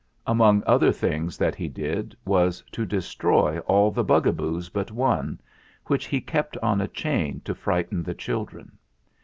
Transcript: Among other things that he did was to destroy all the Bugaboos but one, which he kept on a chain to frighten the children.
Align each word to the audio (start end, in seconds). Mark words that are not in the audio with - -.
Among 0.25 0.63
other 0.65 0.91
things 0.91 1.37
that 1.37 1.53
he 1.53 1.67
did 1.67 2.17
was 2.25 2.63
to 2.71 2.87
destroy 2.87 3.59
all 3.67 3.91
the 3.91 4.03
Bugaboos 4.03 4.69
but 4.69 4.89
one, 4.89 5.39
which 5.85 6.07
he 6.07 6.19
kept 6.19 6.57
on 6.57 6.81
a 6.81 6.87
chain 6.87 7.39
to 7.45 7.53
frighten 7.53 8.01
the 8.01 8.15
children. 8.15 8.79